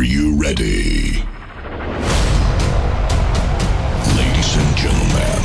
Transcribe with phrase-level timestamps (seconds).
[0.00, 1.22] Are you ready?
[4.16, 5.42] Ladies and gentlemen,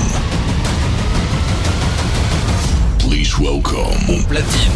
[2.97, 3.99] please welcome.
[4.07, 4.71] Au platine,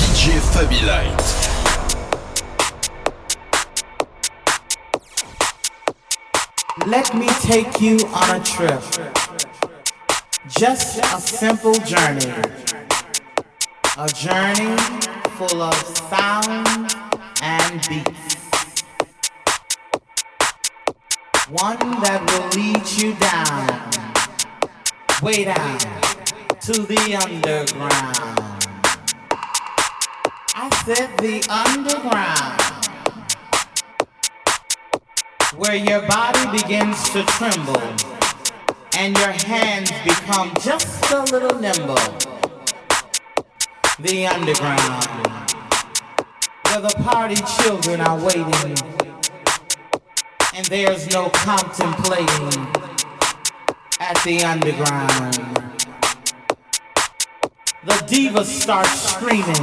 [0.00, 1.22] DJ Fabi Light.
[6.86, 8.82] Let me take you on a trip.
[10.48, 12.32] Just a simple journey.
[13.98, 14.74] A journey
[15.36, 15.76] full of
[16.08, 16.96] sound
[17.42, 18.37] and beats.
[21.50, 23.64] One that will lead you down,
[25.22, 25.78] way down
[26.60, 28.18] to the underground.
[30.54, 32.60] I said the underground
[35.56, 37.80] where your body begins to tremble
[38.98, 41.96] and your hands become just a little nimble.
[44.00, 45.06] The underground,
[46.66, 48.97] where the party children are waiting
[50.58, 52.66] and there's no contemplating
[54.00, 55.34] at the underground.
[57.84, 59.54] The divas start screaming,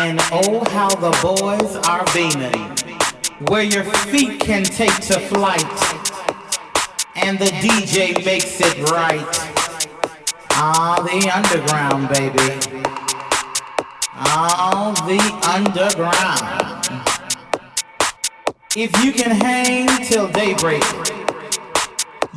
[0.00, 2.74] and oh, how the boys are beaming
[3.48, 5.60] where your feet can take to flight
[7.16, 9.26] and the DJ makes it right.
[10.52, 12.48] Ah, the underground, baby.
[14.14, 16.81] Ah, the underground.
[18.74, 20.82] If you can hang till daybreak,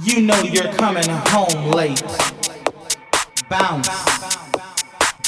[0.03, 2.03] you know you're coming home late.
[3.49, 3.87] Bounce,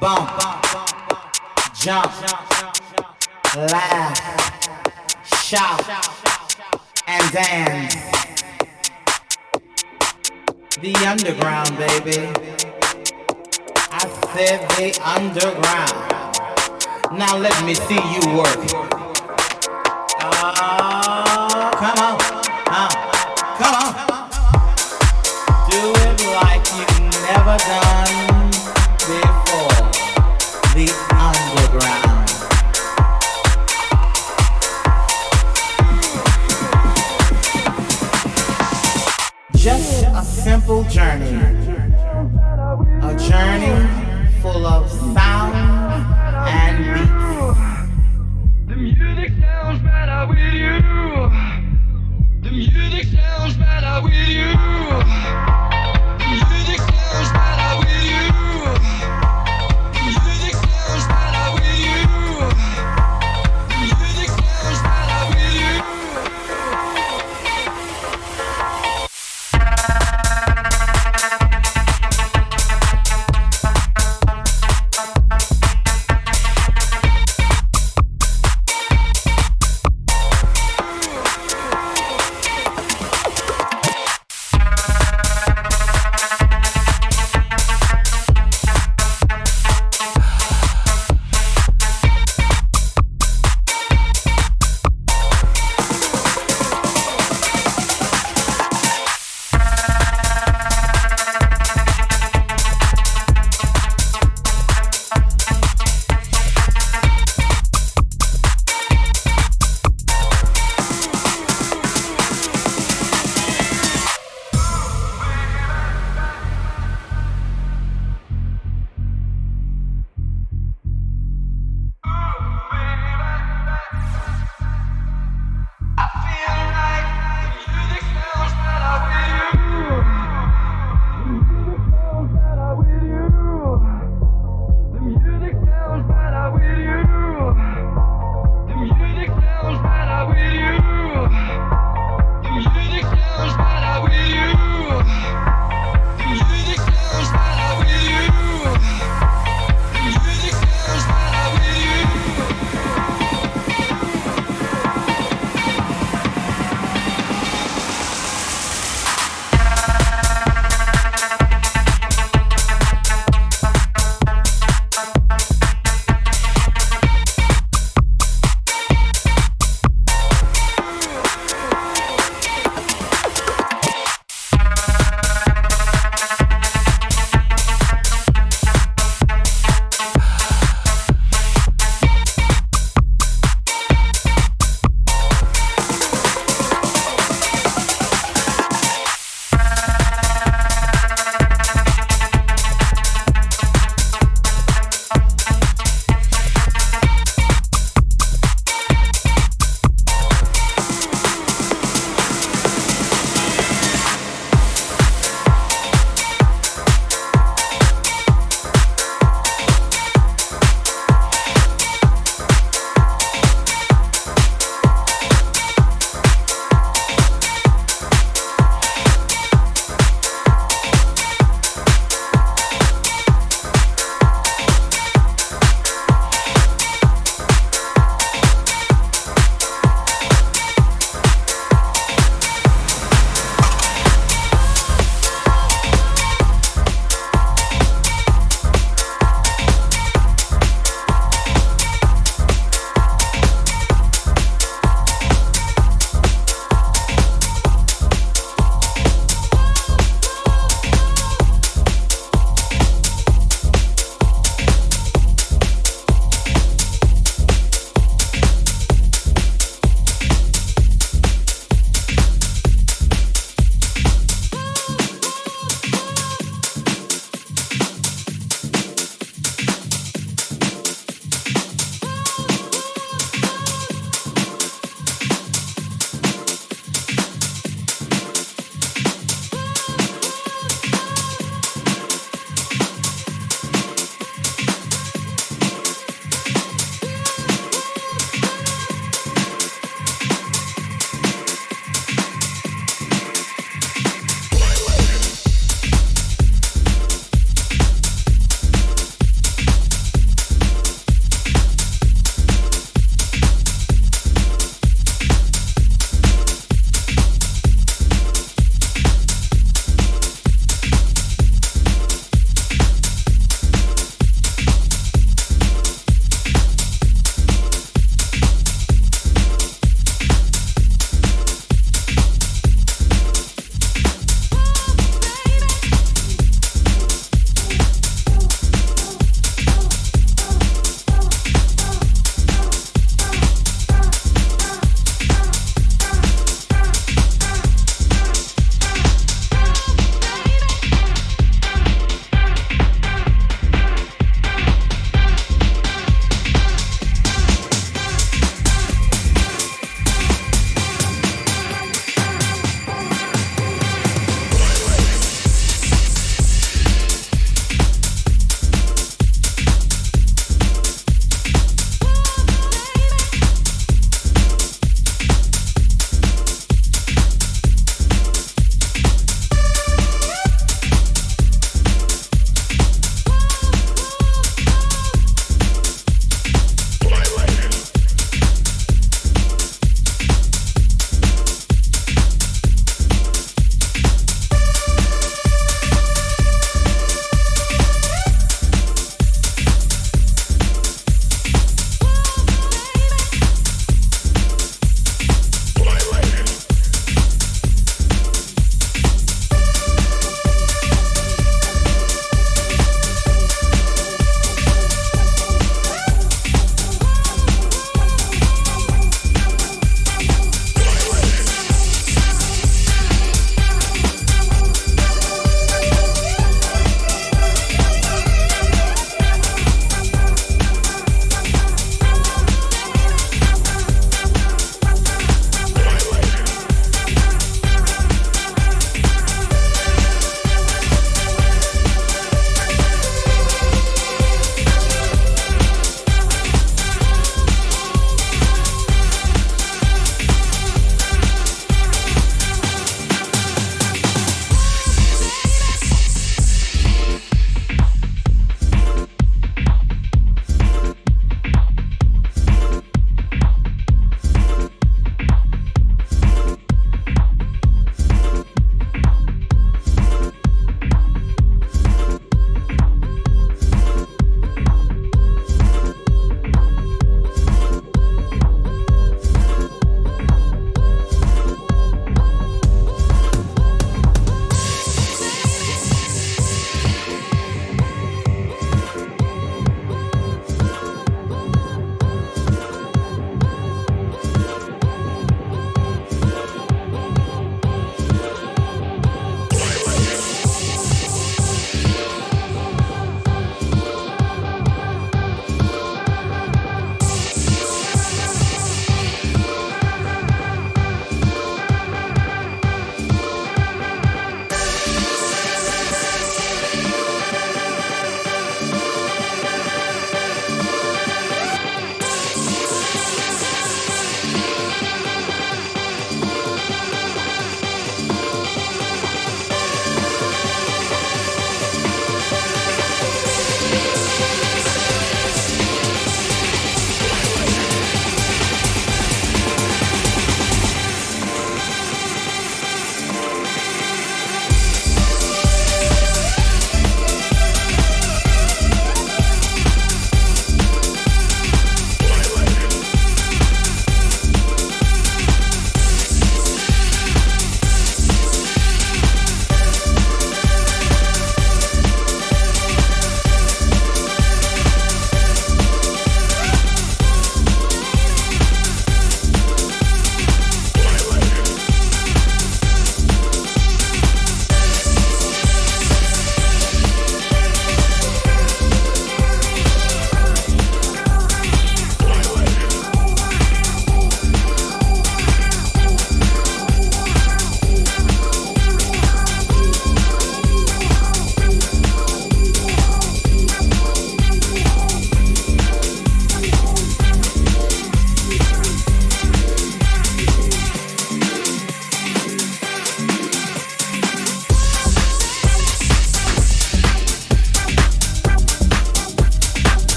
[0.00, 0.30] bump,
[1.74, 2.10] jump,
[3.54, 4.34] laugh
[5.44, 5.86] shout,
[7.06, 7.94] and dance.
[10.80, 12.32] The underground, baby.
[13.92, 15.98] I said the underground.
[17.18, 19.13] Now let me see you work.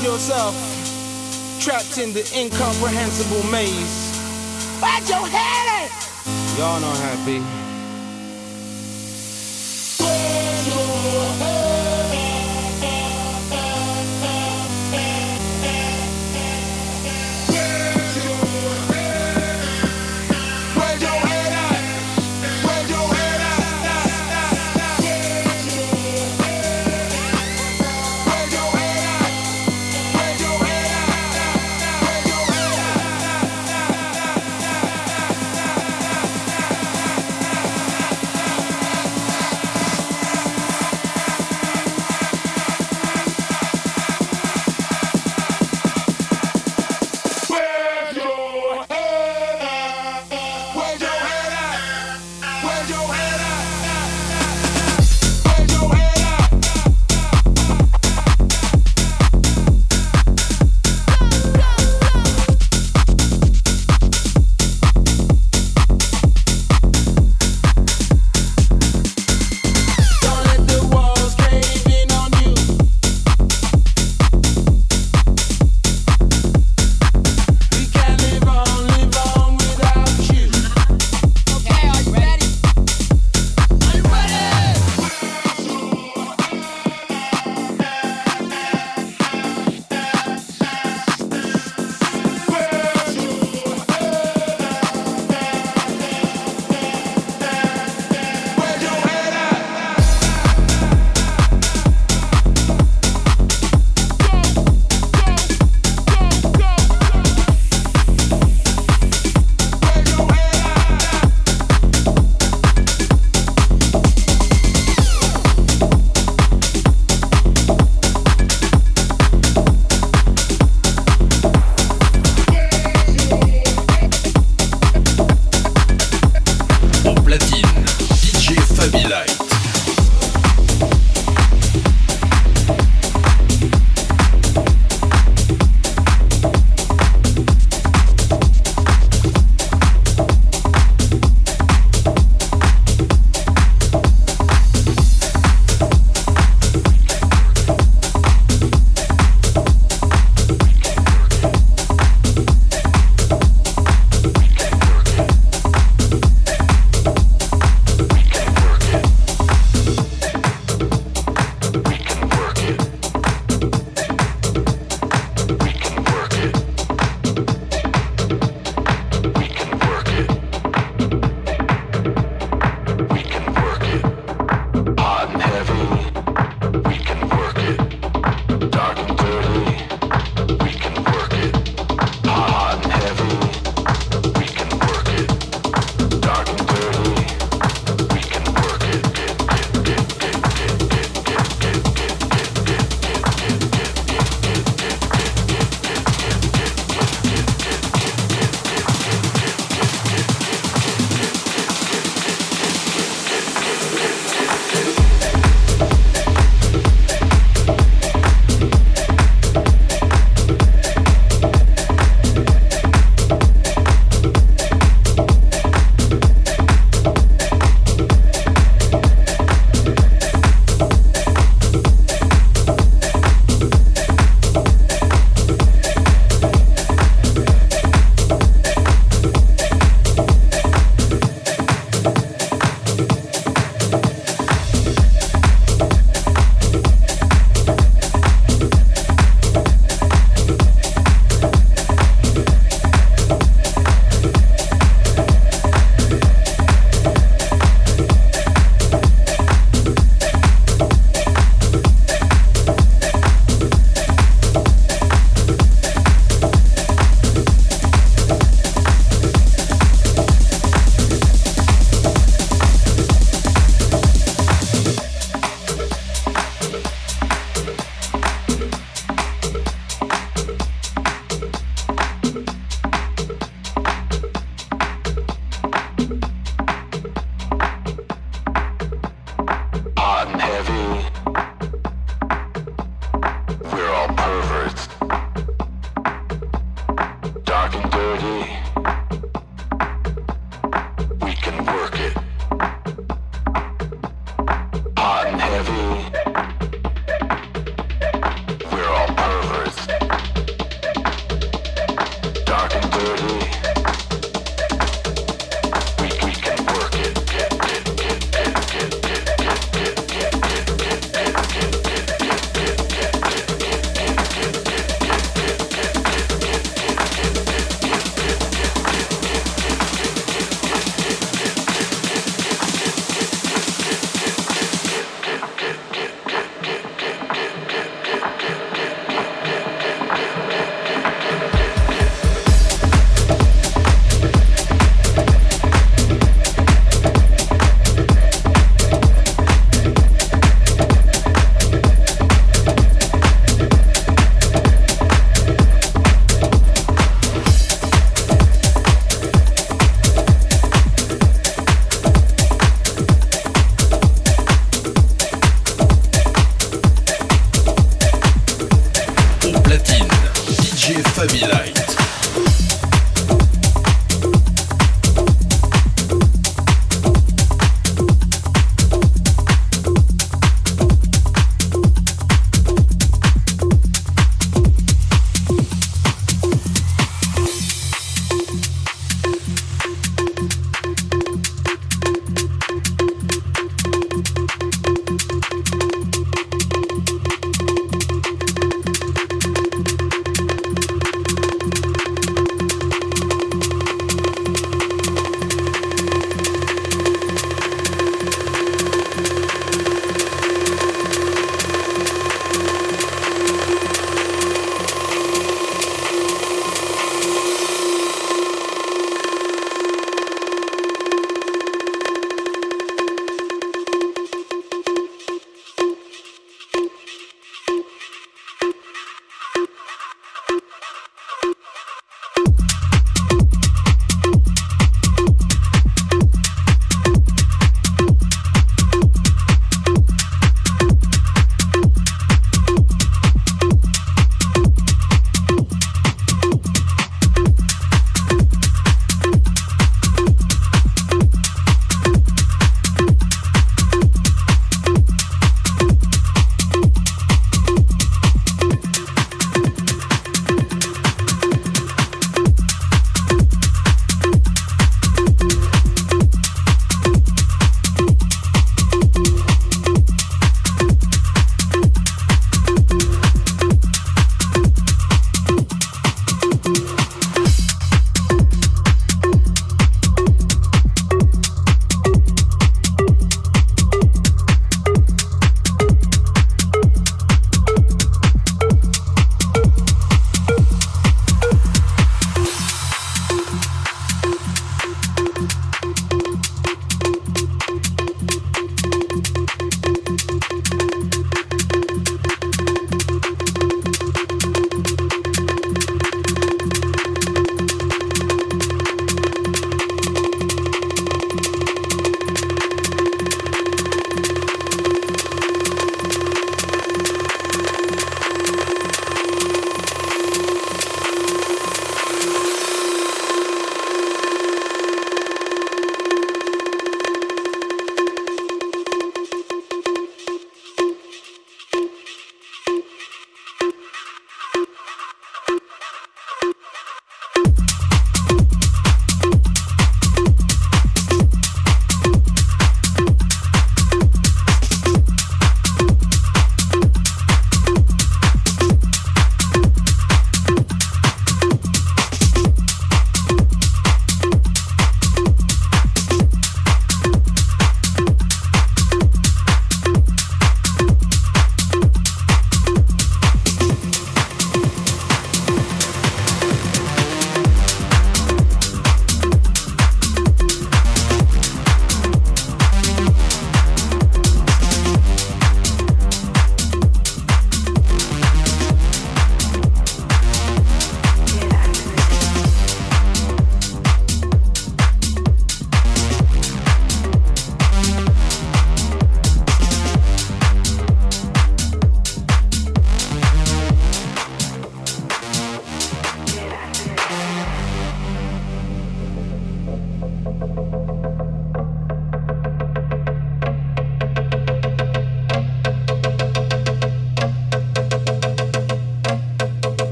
[0.00, 0.54] find yourself
[1.60, 4.16] trapped in the incomprehensible maze.
[4.80, 5.90] Why'd your head
[6.58, 7.69] Y'all not happy?